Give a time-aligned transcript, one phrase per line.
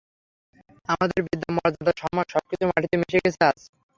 [0.89, 3.59] আমাদের বিদ্যা, মর্যাদা, সম্মান সবকিছু মাটিতে মিশে গেছে আজ।